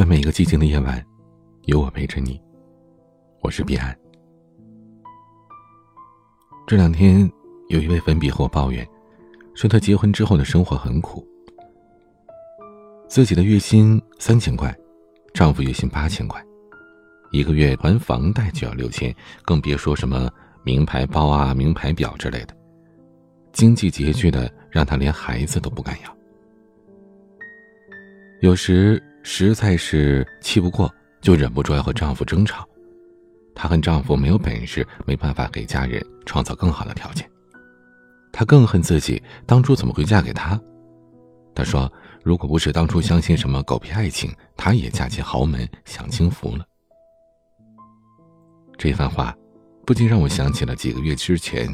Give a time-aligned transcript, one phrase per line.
[0.00, 1.04] 在每一个寂静的夜晚，
[1.66, 2.40] 有我陪着你。
[3.42, 3.94] 我是彼岸。
[6.66, 7.30] 这两天，
[7.68, 8.88] 有一位粉笔和我抱怨，
[9.54, 11.22] 说她结婚之后的生活很苦。
[13.08, 14.74] 自己的月薪三千块，
[15.34, 16.42] 丈夫月薪八千块，
[17.30, 20.32] 一个月还房贷就要六千，更别说什么
[20.62, 22.56] 名牌包啊、名牌表之类的，
[23.52, 26.16] 经济拮据的让她连孩子都不敢要。
[28.40, 28.98] 有时。
[29.22, 32.66] 实在是气不过，就忍不住要和丈夫争吵。
[33.54, 37.28] 她恨丈夫没有本事，没办法给家人创造更好的条件。
[38.32, 40.58] 她更恨自己当初怎么会嫁给他。
[41.54, 41.92] 她说
[42.24, 46.64] ：“如果不是当初相信什么狗屁爱情，她也嫁进豪门享清福了。”
[48.78, 49.36] 这番话，
[49.84, 51.68] 不禁让我想起了几个月之前，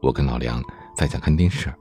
[0.00, 0.62] 我跟老梁
[0.94, 1.72] 在家看电视，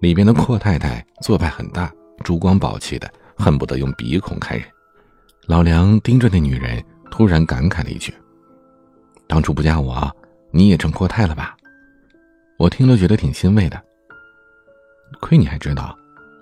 [0.00, 1.90] 里边的阔太太做派很大，
[2.22, 3.10] 珠光宝气的。
[3.42, 4.64] 恨不得用鼻孔看人，
[5.46, 8.14] 老梁盯着那女人，突然感慨了一句
[9.26, 10.08] ：“当初不嫁我，
[10.52, 11.56] 你也成阔太了吧？”
[12.56, 13.82] 我听了觉得挺欣慰的。
[15.20, 15.98] 亏你还知道，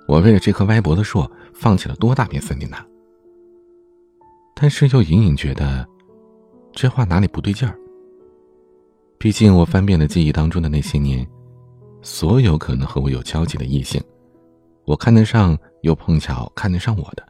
[0.07, 2.77] 我为了这棵歪脖子树，放弃了多大片森林呢？
[4.55, 5.89] 但是又隐隐觉得，
[6.73, 7.75] 这话哪里不对劲儿？
[9.17, 11.27] 毕竟我翻遍了记忆当中的那些年，
[12.03, 13.99] 所有可能和我有交集的异性。
[14.85, 17.27] 我看得上又碰巧看得上我的，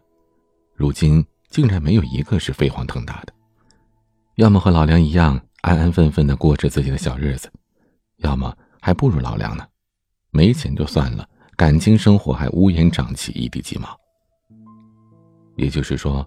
[0.75, 3.33] 如今竟然没有一个是飞黄腾达的，
[4.37, 7.51] 要么和老梁一样安安分分的过着自己的小日子，
[8.19, 9.67] 要么还不如老梁呢，
[10.31, 13.89] 没钱就算了，感情生活还乌烟瘴气，一地鸡毛。
[15.57, 16.27] 也就是说，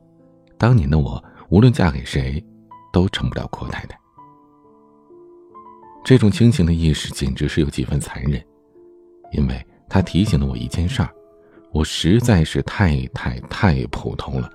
[0.57, 2.43] 当年的我无论嫁给谁，
[2.91, 3.99] 都成不了阔太太。
[6.03, 8.45] 这种清醒的意识简直是有几分残忍，
[9.31, 11.09] 因为他提醒了我一件事儿。
[11.73, 14.47] 我实在是太太太普通了，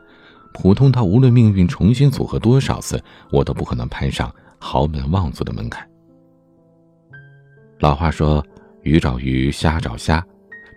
[0.55, 3.03] 普通到无论命运重新组合多少次，
[3.33, 5.87] 我都不可能攀上豪门望族的门槛。
[7.81, 8.45] 老话说
[8.83, 10.25] “鱼找鱼，虾找虾”，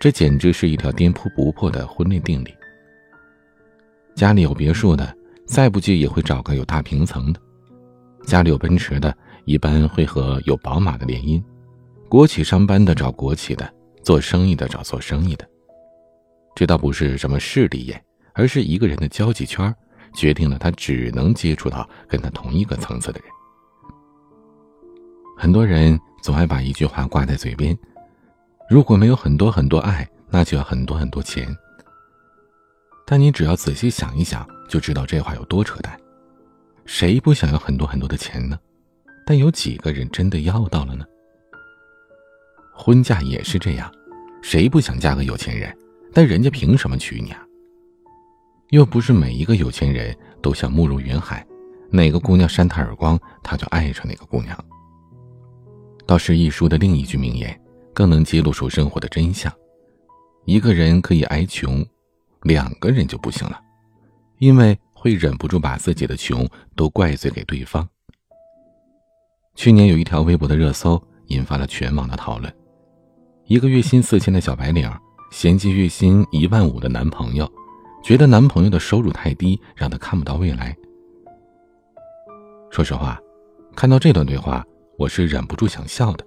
[0.00, 2.52] 这简直是一条颠扑不破的婚恋定理。
[4.16, 5.16] 家里有别墅的，
[5.46, 7.40] 再不济也会找个有大平层的；
[8.26, 11.40] 家里有奔驰的，一般会和有宝马的联姻；
[12.08, 13.72] 国企上班的找国企的，
[14.02, 15.48] 做生意的找做生意的。
[16.54, 18.02] 这倒不是什么势利眼，
[18.34, 19.74] 而是一个人的交际圈
[20.14, 23.28] 决定了他只能接触到跟他同一个层次的人。
[25.38, 27.76] 很多人总爱把一句话挂在嘴边：
[28.68, 31.48] 如果没有很多很多爱，那就要很多很多钱。
[33.06, 35.98] 但你只要仔细想一想，就知道这话有多扯淡。
[36.84, 38.58] 谁不想要很多很多的钱呢？
[39.26, 41.04] 但有几个人真的要到了呢？
[42.74, 43.92] 婚嫁也是这样，
[44.42, 45.76] 谁不想嫁个有钱人？
[46.12, 47.42] 但人家凭什么娶你啊？
[48.70, 51.46] 又不是每一个有钱人都像慕容云海，
[51.90, 54.58] 哪个姑娘扇他耳光，他就爱上哪个姑娘。
[56.06, 57.58] 倒是一书的另一句名言，
[57.94, 59.52] 更能揭露出生活的真相：
[60.44, 61.84] 一个人可以挨穷，
[62.42, 63.60] 两个人就不行了，
[64.38, 67.88] 因为会忍不住把自己的穷都怪罪给对方。
[69.54, 72.54] 去年有一条微博的热搜引发了全网的讨论：
[73.44, 74.90] 一个月薪四千的小白领。
[75.32, 77.50] 嫌弃月薪一万五的男朋友，
[78.04, 80.76] 觉得男朋友的收入太低，让她看不到未来。
[82.70, 83.18] 说实话，
[83.74, 84.62] 看到这段对话，
[84.98, 86.26] 我是忍不住想笑的，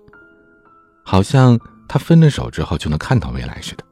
[1.06, 1.58] 好像
[1.88, 3.84] 她分了手之后就能看到未来似的。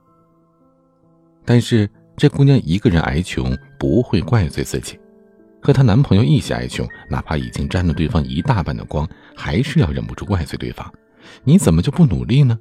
[1.45, 1.87] 但是
[2.17, 4.97] 这姑娘一个人挨穷，不会怪罪自己；
[5.61, 10.91] 和她男朋友一起挨穷，哪怕已经沾了对方一大半的光，还是要忍不住怪罪对方：
[11.43, 12.57] 你怎么就不努力呢？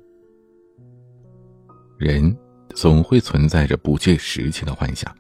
[1.99, 2.37] 人
[2.75, 5.13] 总会存在着不切实际的幻想，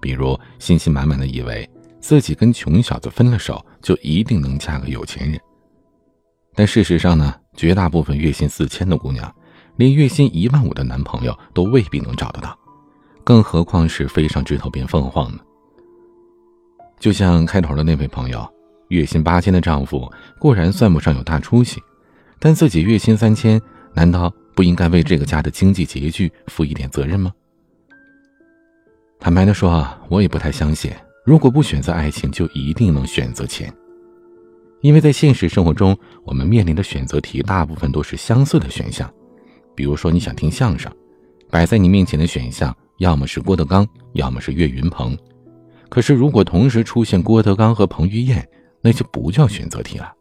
[0.00, 1.68] 比如信心满满的以为
[2.00, 5.40] 自己跟穷小子分了手就一定能嫁个有钱人。
[6.54, 9.34] 但事实上呢，绝大部分月薪四千的姑娘，
[9.76, 12.58] 连月薪一万五的男朋友都未必能找得到，
[13.24, 15.38] 更何况是飞上枝头变凤凰呢？
[17.00, 18.46] 就像开头的那位朋友，
[18.88, 21.82] 月薪八千的丈夫固然算不上有大出息，
[22.38, 23.60] 但自己月薪三千，
[23.94, 24.32] 难道？
[24.54, 27.32] 不应该为这个家的经济拮据负一点责任吗？
[29.18, 30.90] 坦白的说啊，我也不太相信，
[31.24, 33.72] 如果不选择爱情，就一定能选择钱。
[34.80, 39.08] 因为在现实生活中，我们面临的选择题大部分都是相似的选项。
[39.76, 40.92] 比如说，你想听相声，
[41.50, 45.16] 摆在你面前的选项要么是郭德纲，要么是岳云鹏。
[45.88, 48.44] 可是，如果同时出现郭德纲和彭于晏，
[48.80, 50.12] 那就不叫选择题了。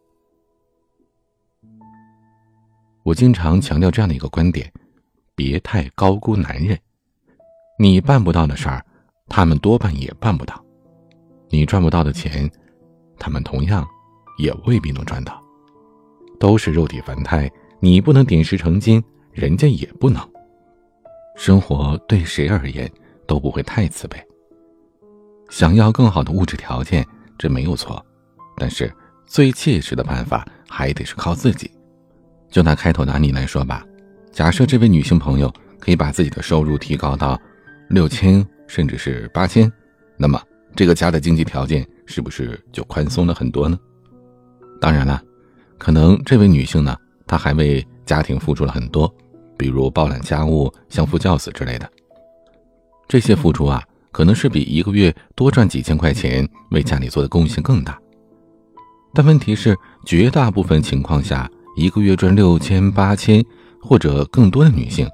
[3.11, 4.71] 我经常强调这样的一个观点：
[5.35, 6.79] 别太高估男人。
[7.77, 8.81] 你办不到的事儿，
[9.27, 10.63] 他们多半也办不到。
[11.49, 12.49] 你赚不到的钱，
[13.19, 13.85] 他们同样
[14.37, 15.43] 也未必能赚到。
[16.39, 19.03] 都是肉体凡胎，你不能点石成金，
[19.33, 20.25] 人家也不能。
[21.35, 22.89] 生活对谁而言
[23.27, 24.17] 都不会太慈悲。
[25.49, 27.05] 想要更好的物质条件，
[27.37, 28.01] 这没有错，
[28.55, 28.89] 但是
[29.25, 31.69] 最切实的办法还得是靠自己。
[32.51, 33.83] 就拿开头的案例来说吧，
[34.31, 37.39] 假设这位女性朋友可以把自己的收入提高到
[37.89, 39.71] 六千，甚至是八千，
[40.17, 40.39] 那么
[40.75, 43.79] 这个家的经济条件是不是就宽松了很多呢？
[44.79, 45.19] 当然了。
[45.77, 46.95] 可能这位女性呢，
[47.25, 49.11] 她还为家庭付出了很多，
[49.57, 51.89] 比如包揽家务、相夫教子之类的。
[53.07, 53.81] 这些付出啊，
[54.11, 57.99] 可能是比一个月多赚几千块钱为家里做的贡献更大。
[59.11, 59.75] 但问题是，
[60.05, 63.43] 绝大部分情况下，一个月赚六千、八千
[63.81, 65.07] 或者更多的女性，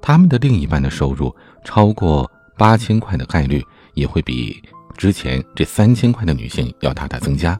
[0.00, 3.64] 她们的另一半的收入超过八千块的概率，
[3.94, 4.62] 也会比
[4.96, 7.58] 之前这三千块的女性要大大增加。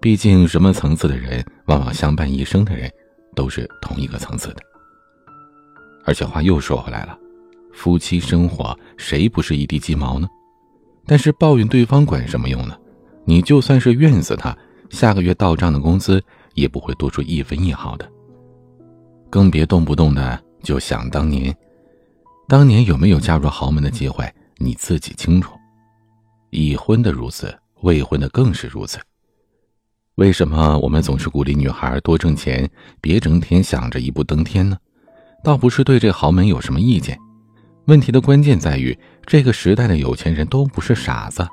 [0.00, 2.90] 毕竟，什么层次的人，往往相伴一生的人，
[3.34, 4.56] 都是同一个层次的。
[6.04, 7.18] 而且话又说回来了，
[7.72, 10.28] 夫妻生活谁不是一地鸡毛呢？
[11.06, 12.76] 但是抱怨对方管什么用呢？
[13.24, 14.56] 你就算是怨死他，
[14.90, 16.22] 下个月到账的工资
[16.56, 18.10] 也不会多出一分一毫的。
[19.30, 21.56] 更别动不动的就想当年，
[22.48, 25.52] 当年有没有嫁入豪门的机会，你自己清楚。
[26.50, 28.98] 已婚的如此，未婚的更是如此。
[30.14, 32.68] 为什么我们总是鼓励女孩多挣钱，
[33.00, 34.76] 别整天想着一步登天呢？
[35.44, 37.18] 倒不是对这豪门有什么意见，
[37.86, 41.46] 问题的关键在于这个时代的有钱人都不是傻子。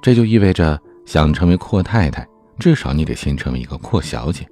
[0.00, 2.26] 这就意味着，想成为阔太太，
[2.62, 4.46] 至少你得先成为一个阔小姐。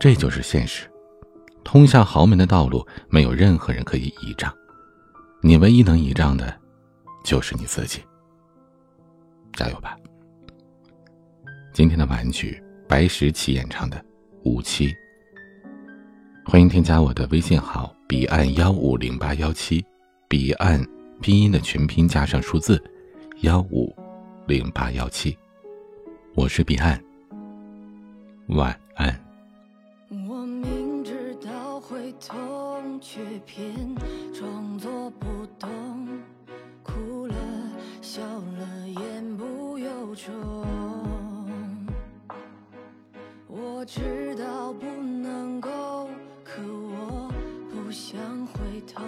[0.00, 0.90] 这就是现实，
[1.62, 4.52] 通向豪门的道路没有任何人可以倚仗，
[5.40, 6.52] 你唯一能倚仗的，
[7.24, 8.00] 就是你自己。
[9.52, 9.96] 加油吧！
[11.72, 13.96] 今天的玩具，白石起演唱的
[14.42, 14.88] 《五七》。
[16.44, 19.86] 欢迎添加我的微信号：彼岸幺五零八幺七，
[20.26, 20.84] 彼岸
[21.20, 22.82] 拼音的全拼加上数字
[23.42, 23.94] 幺五
[24.48, 25.38] 零八幺七。
[26.36, 27.02] 我是彼岸，
[28.48, 29.18] 晚安。
[30.28, 33.74] 我明知道会痛，却偏
[34.34, 35.66] 装作不懂，
[36.82, 37.34] 哭了
[38.02, 40.34] 笑了，言不由衷。
[43.48, 46.10] 我知道不能够，
[46.44, 47.32] 可我
[47.72, 49.02] 不想回头。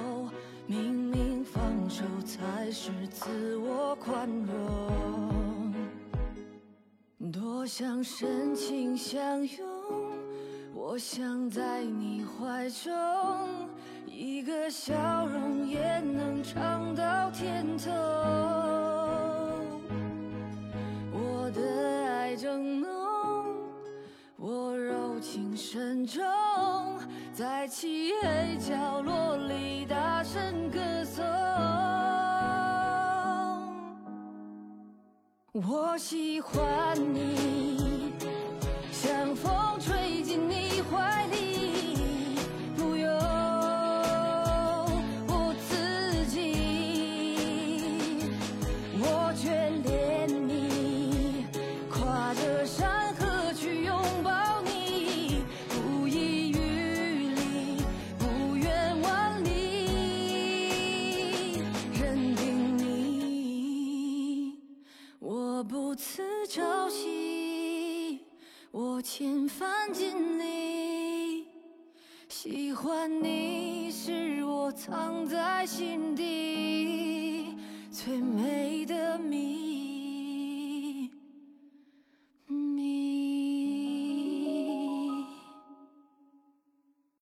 [0.66, 5.27] 明明放手才是自我宽容，
[7.30, 9.68] 多想深情相拥，
[10.72, 12.92] 我想在你怀中，
[14.06, 17.90] 一个笑容也能尝到甜头。
[21.12, 21.60] 我的
[22.10, 22.88] 爱正浓。
[24.36, 26.22] 我柔情深重，
[27.32, 31.37] 在漆黑角落里大声歌颂。
[35.66, 37.87] 我喜欢你，
[72.50, 77.54] 喜欢你是我藏在心底
[77.90, 79.67] 最美的秘密。